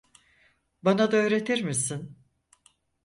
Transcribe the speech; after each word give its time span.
Bana 0.83 1.11
da 1.11 1.17
öğretir 1.17 1.61
misin? 1.63 2.17